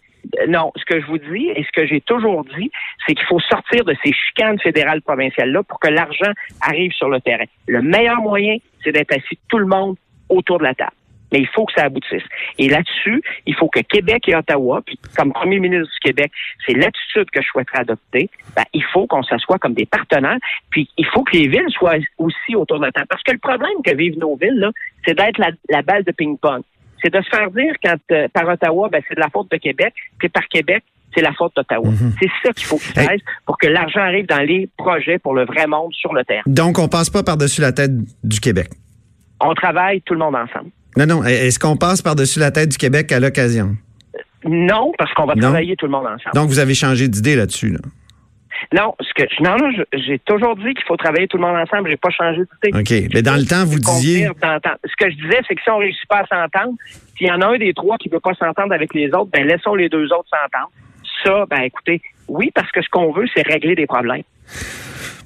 non, 0.48 0.72
ce 0.76 0.84
que 0.84 1.00
je 1.00 1.06
vous 1.06 1.18
dis 1.18 1.48
et 1.54 1.64
ce 1.64 1.72
que 1.72 1.86
j'ai 1.86 2.00
toujours 2.00 2.44
dit, 2.56 2.70
c'est 3.06 3.14
qu'il 3.14 3.26
faut 3.26 3.40
sortir 3.40 3.84
de 3.84 3.94
ces 4.04 4.12
chicanes 4.12 4.58
fédérales 4.60 5.02
provinciales-là 5.02 5.62
pour 5.64 5.78
que 5.80 5.88
l'argent 5.88 6.32
arrive 6.60 6.92
sur 6.92 7.08
le 7.08 7.20
terrain. 7.20 7.44
Le 7.66 7.82
meilleur 7.82 8.20
moyen, 8.22 8.56
c'est 8.82 8.92
d'être 8.92 9.12
assis 9.12 9.38
tout 9.48 9.58
le 9.58 9.66
monde 9.66 9.96
autour 10.28 10.58
de 10.58 10.64
la 10.64 10.74
table 10.74 10.92
mais 11.32 11.40
il 11.40 11.48
faut 11.48 11.64
que 11.64 11.72
ça 11.74 11.84
aboutisse. 11.84 12.22
Et 12.58 12.68
là-dessus, 12.68 13.22
il 13.46 13.54
faut 13.54 13.68
que 13.68 13.80
Québec 13.80 14.28
et 14.28 14.36
Ottawa, 14.36 14.82
puis 14.84 14.98
comme 15.16 15.32
premier 15.32 15.58
ministre 15.58 15.92
du 15.92 15.98
Québec, 16.00 16.30
c'est 16.66 16.74
l'attitude 16.74 17.30
que 17.30 17.40
je 17.40 17.46
souhaiterais 17.48 17.80
adopter, 17.80 18.30
ben, 18.54 18.64
il 18.72 18.84
faut 18.92 19.06
qu'on 19.06 19.22
s'assoie 19.22 19.58
comme 19.58 19.74
des 19.74 19.86
partenaires, 19.86 20.38
puis 20.70 20.88
il 20.96 21.06
faut 21.06 21.24
que 21.24 21.36
les 21.36 21.48
villes 21.48 21.70
soient 21.70 21.96
aussi 22.18 22.54
autour 22.54 22.78
de 22.78 22.86
la 22.86 22.92
table. 22.92 23.06
Parce 23.08 23.22
que 23.22 23.32
le 23.32 23.38
problème 23.38 23.82
que 23.84 23.94
vivent 23.94 24.18
nos 24.18 24.36
villes, 24.36 24.58
là, 24.58 24.70
c'est 25.06 25.16
d'être 25.16 25.38
la, 25.38 25.82
balle 25.82 26.04
de 26.04 26.12
ping-pong. 26.12 26.62
C'est 27.02 27.12
de 27.12 27.20
se 27.20 27.28
faire 27.28 27.50
dire 27.50 27.74
quand 27.82 27.96
euh, 28.12 28.28
par 28.32 28.46
Ottawa, 28.48 28.88
ben, 28.88 29.02
c'est 29.08 29.14
de 29.16 29.20
la 29.20 29.28
faute 29.28 29.50
de 29.50 29.56
Québec, 29.56 29.94
puis 30.18 30.28
par 30.28 30.46
Québec, 30.48 30.84
c'est 31.14 31.22
la 31.22 31.32
faute 31.32 31.52
d'Ottawa. 31.56 31.90
Mhm. 31.90 32.14
C'est 32.20 32.30
ça 32.42 32.52
qu'il 32.52 32.66
faut 32.66 32.78
qu'il 32.78 32.92
fasse 32.92 33.20
pour 33.44 33.58
que 33.58 33.66
l'argent 33.66 34.00
arrive 34.00 34.26
dans 34.26 34.40
les 34.40 34.68
projets 34.76 35.18
pour 35.18 35.34
le 35.34 35.44
vrai 35.44 35.66
monde 35.66 35.92
sur 35.92 36.14
le 36.14 36.24
terrain. 36.24 36.42
Donc, 36.46 36.78
on 36.78 36.88
passe 36.88 37.10
pas 37.10 37.22
par-dessus 37.22 37.60
la 37.60 37.72
tête 37.72 37.90
du 38.24 38.40
Québec. 38.40 38.70
On 39.40 39.54
travaille 39.54 40.00
tout 40.02 40.14
le 40.14 40.20
monde 40.20 40.36
ensemble. 40.36 40.70
Non, 40.96 41.06
non. 41.06 41.24
Est-ce 41.24 41.58
qu'on 41.58 41.76
passe 41.76 42.02
par-dessus 42.02 42.38
la 42.38 42.50
tête 42.50 42.70
du 42.70 42.78
Québec 42.78 43.12
à 43.12 43.20
l'occasion? 43.20 43.76
Non, 44.44 44.92
parce 44.98 45.12
qu'on 45.14 45.26
va 45.26 45.34
travailler 45.34 45.76
tout 45.76 45.86
le 45.86 45.92
monde 45.92 46.06
ensemble. 46.06 46.34
Donc, 46.34 46.48
vous 46.48 46.58
avez 46.58 46.74
changé 46.74 47.08
d'idée 47.08 47.36
là-dessus, 47.36 47.70
là? 47.70 47.78
Non, 48.72 48.94
ce 49.00 49.12
que, 49.14 49.42
non, 49.42 49.56
non, 49.58 49.70
j'ai 49.92 50.18
toujours 50.20 50.56
dit 50.56 50.72
qu'il 50.74 50.84
faut 50.86 50.96
travailler 50.96 51.26
tout 51.26 51.36
le 51.36 51.42
monde 51.42 51.56
ensemble. 51.56 51.90
J'ai 51.90 51.96
pas 51.96 52.10
changé 52.10 52.42
d'idée. 52.62 52.78
OK. 52.78 53.10
Mais 53.12 53.22
dans 53.22 53.34
le 53.34 53.44
temps, 53.44 53.64
vous 53.64 53.78
disiez. 53.78 54.28
Ce 54.28 54.96
que 54.98 55.10
je 55.10 55.16
disais, 55.16 55.40
c'est 55.48 55.54
que 55.54 55.62
si 55.62 55.70
on 55.70 55.78
réussit 55.78 56.08
pas 56.08 56.20
à 56.20 56.26
s'entendre, 56.26 56.74
s'il 57.16 57.26
y 57.26 57.30
en 57.30 57.40
a 57.40 57.46
un 57.46 57.58
des 57.58 57.74
trois 57.74 57.98
qui 57.98 58.08
ne 58.08 58.14
veut 58.14 58.20
pas 58.20 58.34
s'entendre 58.34 58.72
avec 58.72 58.94
les 58.94 59.08
autres, 59.08 59.30
ben 59.32 59.46
laissons 59.46 59.74
les 59.74 59.88
deux 59.88 60.06
autres 60.12 60.28
s'entendre. 60.30 60.70
Ça, 61.24 61.44
ben 61.50 61.62
écoutez, 61.62 62.00
oui, 62.28 62.50
parce 62.54 62.70
que 62.70 62.80
ce 62.82 62.88
qu'on 62.88 63.12
veut, 63.12 63.26
c'est 63.34 63.46
régler 63.46 63.74
des 63.74 63.86
problèmes. 63.86 64.22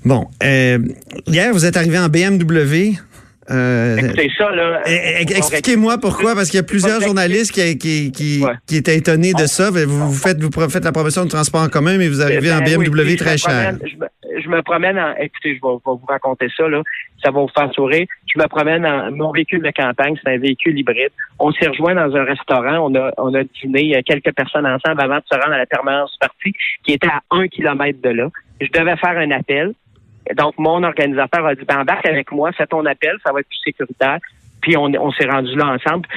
Bon. 0.05 0.29
Euh, 0.43 0.79
hier, 1.27 1.53
vous 1.53 1.67
êtes 1.67 1.77
arrivé 1.77 1.99
en 1.99 2.09
BMW. 2.09 2.97
Euh, 3.51 3.97
Écoutez 3.97 4.31
ça, 4.37 4.51
là. 4.51 4.83
Expliquez-moi 4.87 5.99
pourquoi, 5.99 6.35
parce 6.35 6.51
qu'il 6.51 6.59
y 6.59 6.61
a 6.61 6.67
plusieurs 6.67 7.01
journalistes 7.01 7.53
qui, 7.53 7.79
qui, 7.79 8.13
qui, 8.13 8.45
qui 8.67 8.77
étaient 8.77 8.97
étonnés 8.97 9.33
de 9.33 9.47
ça. 9.47 9.71
Vous, 9.71 10.13
faites, 10.13 10.43
vous 10.43 10.51
faites 10.69 10.85
la 10.85 10.93
promotion 10.93 11.25
de 11.25 11.31
transport 11.31 11.63
en 11.63 11.69
commun, 11.69 11.97
mais 11.99 12.09
vous 12.09 12.23
arrivez 12.23 12.53
en 12.53 12.59
BMW 12.59 13.05
ben 13.05 13.17
très 13.17 13.39
cher. 13.39 13.75
je, 13.83 14.49
me, 14.49 14.63
promène 14.63 14.99
en. 14.99 15.15
Écoutez, 15.17 15.57
je 15.57 15.67
vais, 15.67 15.79
vous 15.85 16.01
raconter 16.09 16.49
ça, 16.57 16.69
là. 16.69 16.83
Ça 17.25 17.31
va 17.31 17.41
vous 17.41 17.51
faire 17.57 17.73
sourire. 17.73 18.07
Je 18.35 18.41
me 18.41 18.47
promène 18.49 18.85
en. 18.85 19.11
Mon 19.13 19.31
véhicule 19.33 19.63
de 19.63 19.71
campagne, 19.71 20.17
c'est 20.23 20.33
un 20.33 20.39
véhicule 20.39 20.79
hybride. 20.79 21.11
On 21.39 21.53
s'est 21.53 21.69
rejoint 21.69 21.95
dans 21.95 22.15
un 22.17 22.25
restaurant. 22.25 22.91
On 22.91 22.95
a, 22.97 23.13
on 23.19 23.33
a 23.35 23.43
dîné 23.45 24.03
quelques 24.05 24.35
personnes 24.35 24.67
ensemble 24.67 25.01
avant 25.01 25.17
de 25.17 25.25
se 25.31 25.39
rendre 25.39 25.55
à 25.55 25.59
la 25.59 25.67
permanence 25.67 26.17
partie, 26.21 26.53
qui 26.85 26.93
était 26.93 27.09
à 27.09 27.21
un 27.31 27.47
kilomètre 27.49 28.01
de 28.03 28.11
là. 28.11 28.29
Je 28.61 28.69
devais 28.73 28.97
faire 28.97 29.17
un 29.17 29.31
appel. 29.31 29.73
Donc, 30.35 30.55
mon 30.59 30.83
organisateur 30.83 31.47
a 31.47 31.55
dit, 31.55 31.65
ben, 31.65 31.81
embarque 31.81 32.07
avec 32.07 32.33
moi, 32.33 32.53
fais 32.53 32.67
ton 32.67 32.85
appel, 32.87 33.17
ça 33.25 33.33
va 33.33 33.41
être 33.41 33.49
plus 33.49 33.61
sécuritaire. 33.65 34.19
Puis, 34.61 34.77
on, 34.77 34.85
on 34.85 35.13
s'est 35.13 35.29
rendu 35.29 35.55
là 35.55 35.75
ensemble. 35.75 36.09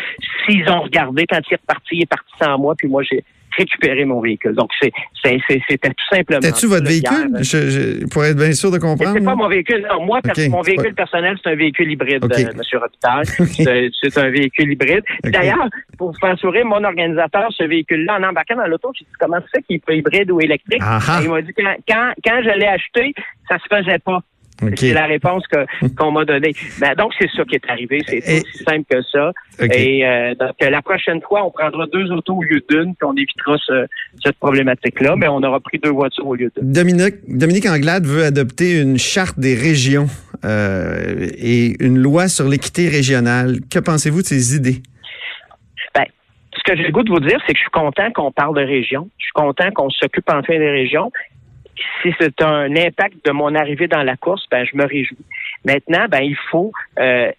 S'ils 0.46 0.68
ont 0.70 0.82
regardé, 0.82 1.25
quand 1.28 1.39
il 1.50 1.54
est 1.54 1.62
reparti, 1.62 1.88
il 1.92 2.01
est 2.04 2.10
parti 2.10 2.32
sans 2.39 2.58
moi, 2.58 2.74
puis 2.78 2.88
moi, 2.88 3.04
j'ai 3.04 3.24
récupéré 3.58 4.06
mon 4.06 4.22
véhicule. 4.22 4.53
Donc, 4.53 4.70
c'était 4.79 4.91
tout 5.24 6.15
simplement. 6.15 6.41
C'était-tu 6.41 6.68
votre 6.68 6.88
véhicule? 6.88 7.38
Je, 7.41 8.08
pour 8.08 8.25
être 8.25 8.38
bien 8.38 8.53
sûr 8.53 8.72
de 8.72 8.77
comprendre. 8.77 9.13
C'est 9.13 9.24
pas 9.24 9.36
mon 9.36 9.48
véhicule. 9.48 9.86
Non, 9.89 10.06
moi, 10.06 10.20
mon 10.50 10.62
véhicule 10.62 10.94
personnel, 10.94 11.38
c'est 11.44 11.50
un 11.50 11.56
véhicule 11.56 11.91
hybride, 11.91 12.24
okay. 12.24 12.46
euh, 12.46 12.51
M. 12.51 12.79
Robitaille. 12.79 13.89
C'est 14.01 14.18
un 14.18 14.29
véhicule 14.29 14.72
hybride. 14.72 15.03
D'ailleurs, 15.24 15.68
pour 15.98 16.12
vous 16.12 16.20
faire 16.20 16.38
sourire, 16.39 16.65
mon 16.65 16.84
organisateur, 16.84 17.50
ce 17.51 17.63
véhicule-là, 17.63 18.20
en 18.20 18.24
embarquant 18.24 18.56
dans 18.56 18.68
l'auto, 18.68 18.91
j'ai 18.98 19.06
dit 19.06 19.12
comment 19.20 19.39
c'est 19.53 19.62
qu'il 19.63 19.82
est 19.88 19.98
hybride 19.98 20.32
ou 20.32 20.39
électrique? 20.39 20.82
il 21.22 21.29
m'a 21.29 21.41
dit 21.41 21.53
quand, 21.56 21.75
quand, 21.88 22.12
quand 22.24 22.41
je 22.44 22.58
l'ai 22.58 22.68
acheté, 22.68 23.13
ça 23.48 23.58
se 23.58 23.75
faisait 23.75 24.00
pas. 24.00 24.22
C'est 24.75 24.94
la 24.94 25.06
réponse 25.06 25.44
qu'on 25.98 26.12
m'a 26.12 26.25
donnée. 26.25 26.54
Ben, 26.80 26.94
donc, 26.96 27.13
c'est 27.20 27.30
ça 27.32 27.44
qui 27.46 27.56
est 27.56 27.70
arrivé. 27.70 28.01
C'est 28.08 28.18
aussi 28.18 28.63
simple 28.63 28.86
que 28.89 29.01
ça. 29.04 29.32
Et 29.62 30.06
euh, 30.06 30.36
donc, 30.36 30.51
la 30.60 30.82
prochaine 30.82 31.22
fois, 31.22 31.46
on 31.46 31.51
prendra 31.51 31.86
deux 31.88 32.12
autos 32.12 32.36
au 32.36 32.44
lieu 32.44 32.62
d'une, 32.70 32.96
puis 32.96 33.06
on 33.06 33.13
évitera 33.13 33.56
cette 34.24 34.38
problématique-là, 34.38 35.16
mais 35.16 35.28
on 35.28 35.42
aura 35.44 35.60
pris 35.60 35.80
deux 35.80 35.92
voitures 35.92 36.28
au 36.28 36.36
lieu 36.36 36.51
d'une. 36.56 36.72
Dominique, 36.72 37.16
Dominique 37.28 37.66
Anglade 37.68 38.06
veut 38.06 38.24
adopter 38.24 38.80
une 38.82 38.98
charte 38.98 39.39
des 39.39 39.56
régions 39.56 40.08
euh, 40.46 41.28
et 41.38 41.75
une 41.84 41.98
loi 41.98 42.28
sur 42.28 42.48
l'équité 42.48 42.88
régionale. 42.88 43.58
Que 43.72 43.80
pensez-vous 43.80 44.22
de 44.22 44.28
ces 44.28 44.56
idées? 44.56 44.82
Ben, 45.96 46.06
ce 46.56 46.63
que 46.63 46.78
j'ai 46.78 46.84
le 46.84 46.92
goût 46.92 47.04
de 47.04 47.12
vous 47.12 47.20
dire, 47.20 47.39
c'est 47.46 47.54
que 47.54 47.58
je 47.58 47.63
suis 47.63 47.72
content 47.72 48.12
qu'on 48.12 48.32
parle 48.32 48.56
de 48.56 48.66
région. 48.66 49.10
Je 49.18 49.24
suis 49.24 49.34
content 49.34 49.70
qu'on 49.72 49.89
s'occupe 49.89 50.30
enfin 50.30 50.58
des 50.58 50.70
régions. 50.70 51.12
Si 52.02 52.14
c'est 52.20 52.42
un 52.42 52.76
impact 52.76 53.26
de 53.26 53.32
mon 53.32 53.54
arrivée 53.56 53.88
dans 53.88 54.04
la 54.04 54.18
course, 54.18 54.46
ben 54.52 54.66
je 54.66 54.76
me 54.76 54.86
réjouis. 54.86 55.18
Maintenant, 55.66 56.06
ben 56.10 56.22
il 56.22 56.38
faut 56.50 56.72
euh, 57.00 57.32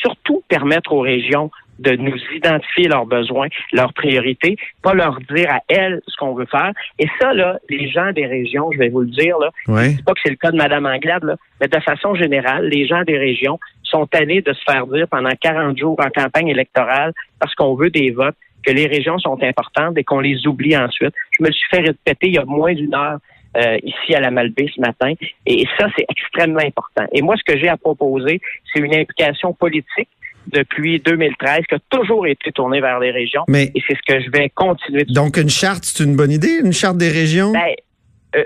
surtout 0.00 0.42
permettre 0.48 0.92
aux 0.92 1.00
régions 1.00 1.50
de 1.78 1.94
nous 1.94 2.16
identifier 2.34 2.88
leurs 2.88 3.06
besoins, 3.06 3.48
leurs 3.72 3.92
priorités, 3.92 4.56
pas 4.82 4.94
leur 4.94 5.18
dire 5.30 5.50
à 5.50 5.60
elles 5.68 6.00
ce 6.06 6.16
qu'on 6.16 6.34
veut 6.34 6.46
faire. 6.46 6.72
Et 6.98 7.06
ça, 7.20 7.34
là, 7.34 7.58
les 7.68 7.90
gens 7.90 8.12
des 8.12 8.26
régions, 8.26 8.70
je 8.72 8.78
vais 8.78 8.88
vous 8.88 9.02
le 9.02 9.08
dire, 9.08 9.36
là, 9.38 9.50
ouais. 9.68 9.94
pas 10.04 10.14
que 10.14 10.20
c'est 10.24 10.30
le 10.30 10.36
cas 10.36 10.50
de 10.50 10.56
Mme 10.56 10.86
Anglade, 10.86 11.24
là, 11.24 11.36
mais 11.60 11.68
de 11.68 11.80
façon 11.80 12.14
générale, 12.14 12.68
les 12.68 12.86
gens 12.86 13.02
des 13.02 13.18
régions 13.18 13.58
sont 13.82 14.08
allés 14.14 14.40
de 14.40 14.52
se 14.52 14.62
faire 14.64 14.86
dire 14.86 15.06
pendant 15.08 15.30
40 15.40 15.78
jours 15.78 15.98
en 16.00 16.10
campagne 16.10 16.48
électorale 16.48 17.12
parce 17.38 17.54
qu'on 17.54 17.74
veut 17.74 17.90
des 17.90 18.10
votes 18.10 18.36
que 18.64 18.72
les 18.72 18.86
régions 18.86 19.18
sont 19.18 19.40
importantes 19.42 19.96
et 19.96 20.02
qu'on 20.02 20.20
les 20.20 20.46
oublie 20.46 20.76
ensuite. 20.76 21.14
Je 21.38 21.44
me 21.44 21.52
suis 21.52 21.68
fait 21.70 21.82
répéter 21.82 22.26
il 22.26 22.34
y 22.34 22.38
a 22.38 22.44
moins 22.44 22.74
d'une 22.74 22.94
heure 22.94 23.18
euh, 23.56 23.78
ici 23.82 24.14
à 24.14 24.20
la 24.20 24.30
Malbaie 24.30 24.68
ce 24.74 24.80
matin. 24.80 25.12
Et 25.46 25.64
ça, 25.78 25.86
c'est 25.96 26.04
extrêmement 26.08 26.60
important. 26.60 27.04
Et 27.12 27.22
moi, 27.22 27.36
ce 27.36 27.42
que 27.50 27.58
j'ai 27.58 27.68
à 27.68 27.76
proposer, 27.76 28.40
c'est 28.72 28.80
une 28.80 28.94
implication 28.94 29.52
politique 29.52 30.08
depuis 30.48 31.00
2013 31.00 31.60
qui 31.68 31.74
a 31.74 31.78
toujours 31.90 32.26
été 32.26 32.52
tournée 32.52 32.80
vers 32.80 33.00
les 33.00 33.10
régions. 33.10 33.42
Mais, 33.48 33.70
et 33.74 33.82
c'est 33.86 33.96
ce 33.96 34.14
que 34.14 34.20
je 34.20 34.30
vais 34.30 34.48
continuer. 34.50 35.04
De 35.04 35.12
donc, 35.12 35.36
une 35.36 35.48
charte, 35.48 35.84
c'est 35.84 36.04
une 36.04 36.16
bonne 36.16 36.30
idée, 36.30 36.60
une 36.62 36.72
charte 36.72 36.98
des 36.98 37.08
régions? 37.08 37.52
Ben, 37.52 37.74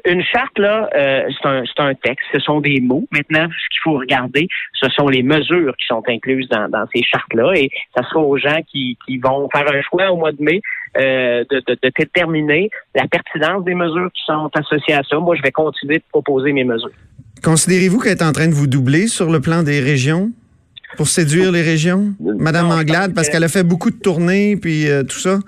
une 0.04 0.22
charte, 0.22 0.58
là, 0.58 0.88
euh, 0.94 1.22
c'est 1.40 1.49
un, 1.49 1.64
un, 1.78 1.94
texte, 1.94 2.25
ce 2.32 2.38
sont 2.38 2.60
des 2.60 2.80
mots. 2.80 3.06
Maintenant, 3.10 3.49
ce 3.49 3.68
qu'il 3.70 3.80
faut 3.82 3.99
regarder, 3.99 4.49
ce 4.75 4.88
sont 4.90 5.08
les 5.08 5.22
mesures 5.22 5.75
qui 5.76 5.87
sont 5.87 6.02
incluses 6.08 6.49
dans, 6.49 6.68
dans 6.68 6.87
ces 6.94 7.02
chartes-là. 7.02 7.52
Et 7.56 7.70
ça 7.96 8.02
sera 8.08 8.20
aux 8.20 8.37
gens 8.37 8.60
qui, 8.70 8.96
qui 9.06 9.18
vont 9.18 9.49
faire 9.50 9.66
un 9.72 9.80
choix 9.82 10.10
au 10.12 10.16
mois 10.16 10.32
de 10.32 10.42
mai 10.42 10.60
euh, 10.99 11.44
de, 11.50 11.62
de, 11.66 11.78
de, 11.82 11.92
déterminer 11.99 12.70
la 12.94 13.06
pertinence 13.08 13.64
des 13.64 13.75
mesures 13.75 14.10
qui 14.14 14.22
sont 14.26 14.50
associées 14.54 14.94
à 14.94 15.02
ça. 15.02 15.18
Moi, 15.18 15.37
je 15.37 15.42
vais 15.42 15.52
continuer 15.52 15.99
de 15.99 16.04
proposer 16.10 16.52
mes 16.52 16.64
mesures. 16.64 16.90
Considérez-vous 17.42 17.99
qu'elle 17.99 18.12
est 18.12 18.22
en 18.22 18.32
train 18.32 18.49
de 18.49 18.54
vous 18.54 18.66
doubler 18.66 19.06
sur 19.06 19.30
le 19.30 19.40
plan 19.40 19.62
des 19.62 19.80
régions? 19.80 20.30
Pour 20.96 21.06
séduire 21.06 21.52
les 21.52 21.62
régions, 21.62 22.14
Madame 22.18 22.68
Anglade, 22.72 23.14
parce 23.14 23.28
qu'elle 23.28 23.44
a 23.44 23.49
fait 23.49 23.62
beaucoup 23.62 23.92
de 23.92 23.96
tournées, 23.96 24.56
puis 24.56 24.88
tout 25.08 25.20
ça? 25.20 25.38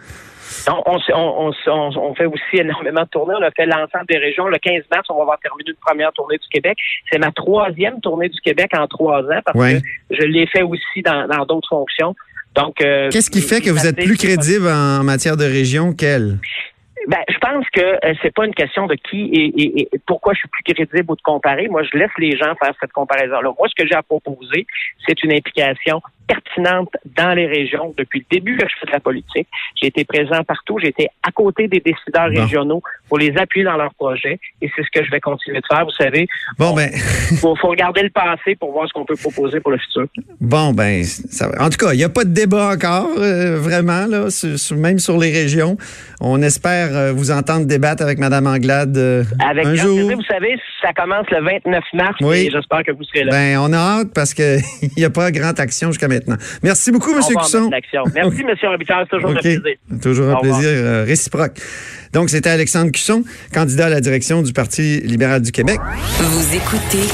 On, 0.68 0.98
on, 1.14 1.52
on, 1.66 1.90
on, 1.96 2.14
fait 2.14 2.26
aussi 2.26 2.56
énormément 2.56 3.02
de 3.02 3.08
tournées. 3.08 3.34
On 3.38 3.42
a 3.42 3.50
fait 3.50 3.66
l'ensemble 3.66 4.06
des 4.08 4.18
régions. 4.18 4.46
Le 4.46 4.58
15 4.58 4.82
mars, 4.90 5.06
on 5.10 5.16
va 5.16 5.22
avoir 5.22 5.38
terminé 5.40 5.70
une 5.70 5.76
première 5.76 6.12
tournée 6.12 6.38
du 6.38 6.48
Québec. 6.48 6.76
C'est 7.10 7.18
ma 7.18 7.30
troisième 7.32 8.00
tournée 8.00 8.28
du 8.28 8.40
Québec 8.40 8.70
en 8.76 8.86
trois 8.86 9.20
ans 9.22 9.40
parce 9.44 9.58
que 9.58 9.80
je 10.10 10.24
l'ai 10.24 10.46
fait 10.46 10.62
aussi 10.62 11.02
dans 11.02 11.44
d'autres 11.46 11.68
fonctions. 11.68 12.14
Donc, 12.54 12.82
euh, 12.82 13.10
qu'est-ce 13.10 13.30
qui 13.30 13.40
fait 13.40 13.60
que 13.60 13.70
vous 13.70 13.86
êtes 13.86 13.96
plus 13.96 14.16
crédible 14.16 14.68
en 14.68 15.02
matière 15.02 15.36
de 15.36 15.44
région 15.44 15.92
qu'elle? 15.92 16.38
Ben, 17.08 17.18
je 17.28 17.38
pense 17.38 17.66
que 17.70 17.80
euh, 17.80 18.14
c'est 18.22 18.32
pas 18.32 18.46
une 18.46 18.54
question 18.54 18.86
de 18.86 18.94
qui 18.94 19.22
et, 19.22 19.80
et, 19.80 19.88
pourquoi 20.06 20.34
je 20.34 20.40
suis 20.40 20.48
plus 20.48 20.62
crédible 20.62 21.10
ou 21.10 21.16
de 21.16 21.22
comparer. 21.22 21.66
Moi, 21.66 21.82
je 21.82 21.98
laisse 21.98 22.12
les 22.18 22.36
gens 22.36 22.54
faire 22.62 22.72
cette 22.80 22.92
comparaison-là. 22.92 23.50
Moi, 23.58 23.68
ce 23.68 23.82
que 23.82 23.88
j'ai 23.88 23.94
à 23.94 24.02
proposer, 24.02 24.66
c'est 25.06 25.20
une 25.24 25.32
implication 25.32 26.00
pertinente 26.32 26.90
dans 27.16 27.34
les 27.34 27.46
régions 27.46 27.94
depuis 27.96 28.20
le 28.20 28.26
début 28.30 28.56
que 28.56 28.66
je 28.68 28.74
fais 28.80 28.86
de 28.86 28.92
la 28.92 29.00
politique. 29.00 29.46
J'ai 29.80 29.88
été 29.88 30.04
présent 30.04 30.42
partout. 30.44 30.78
J'ai 30.80 30.88
été 30.88 31.08
à 31.22 31.30
côté 31.30 31.68
des 31.68 31.80
décideurs 31.80 32.28
régionaux 32.28 32.82
pour 33.08 33.18
les 33.18 33.36
appuyer 33.36 33.64
dans 33.64 33.76
leurs 33.76 33.94
projets. 33.94 34.38
Et 34.60 34.70
c'est 34.74 34.82
ce 34.82 34.88
que 34.92 35.04
je 35.04 35.10
vais 35.10 35.20
continuer 35.20 35.60
de 35.60 35.66
faire. 35.66 35.84
Vous 35.84 35.90
savez, 35.90 36.26
bon, 36.58 36.74
ben... 36.74 36.90
faut, 37.40 37.54
faut 37.56 37.68
regarder 37.68 38.02
le 38.02 38.10
passé 38.10 38.54
pour 38.54 38.72
voir 38.72 38.88
ce 38.88 38.92
qu'on 38.92 39.04
peut 39.04 39.16
proposer 39.16 39.60
pour 39.60 39.72
le 39.72 39.78
futur. 39.78 40.06
Bon, 40.40 40.72
ben, 40.72 41.04
ça, 41.04 41.50
en 41.60 41.68
tout 41.68 41.78
cas, 41.78 41.92
il 41.92 41.98
n'y 41.98 42.04
a 42.04 42.08
pas 42.08 42.24
de 42.24 42.32
débat 42.32 42.70
encore, 42.70 43.10
euh, 43.18 43.58
vraiment, 43.58 44.06
là, 44.06 44.28
même 44.76 44.98
sur 44.98 45.18
les 45.18 45.30
régions. 45.30 45.76
On 46.20 46.40
espère 46.42 46.96
euh, 46.96 47.12
vous 47.12 47.30
entendre 47.30 47.66
débattre 47.66 48.02
avec 48.02 48.18
Mme 48.18 48.46
Anglade 48.46 48.96
euh, 48.96 49.24
avec 49.44 49.66
un 49.66 49.74
jour. 49.74 49.98
Vous 50.12 50.22
savez, 50.22 50.56
ça 50.82 50.92
commence 50.92 51.26
le 51.30 51.42
29 51.42 51.84
mars 51.94 52.16
oui. 52.20 52.46
et 52.46 52.50
j'espère 52.50 52.82
que 52.82 52.92
vous 52.92 53.04
serez 53.04 53.24
là. 53.24 53.30
Ben, 53.30 53.58
on 53.58 53.72
a 53.72 53.76
hâte 53.76 54.08
parce 54.14 54.34
qu'il 54.34 54.60
n'y 54.96 55.04
a 55.04 55.10
pas 55.10 55.30
grande 55.30 55.58
action 55.58 55.88
jusqu'à 55.88 56.08
maintenant. 56.08 56.36
Merci 56.62 56.90
beaucoup, 56.90 57.12
M. 57.12 57.20
Cusson. 57.20 57.70
Merci, 58.14 58.42
M. 58.42 58.54
Robitaille. 58.62 59.04
C'est 59.10 59.16
toujours 59.16 59.30
un 59.30 59.34
plaisir. 59.34 59.60
Toujours 60.02 60.36
un 60.36 60.40
plaisir 60.40 60.68
euh, 60.68 61.04
réciproque. 61.04 61.58
Donc, 62.12 62.28
c'était 62.28 62.50
Alexandre 62.50 62.90
Cusson, 62.92 63.24
candidat 63.54 63.86
à 63.86 63.90
la 63.90 64.00
direction 64.00 64.42
du 64.42 64.52
Parti 64.52 65.00
libéral 65.00 65.40
du 65.40 65.50
Québec. 65.50 65.80
Vous 66.18 66.54
écoutez 66.54 67.08